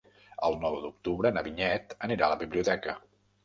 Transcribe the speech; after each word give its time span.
El 0.47 0.57
nou 0.63 0.77
d'octubre 0.85 1.33
na 1.37 1.45
Vinyet 1.49 1.95
anirà 2.11 2.25
a 2.25 2.33
la 2.35 2.43
biblioteca. 2.43 3.01